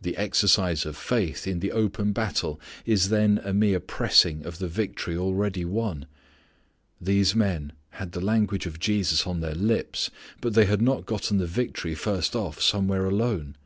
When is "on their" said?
9.26-9.56